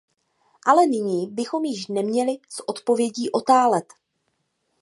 [0.67, 3.93] Ale nyní bychom již neměli s odpovědí otálet.